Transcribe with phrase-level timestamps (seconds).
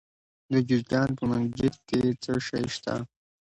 [0.51, 2.95] د جوزجان په منګجیک کې څه شی شته؟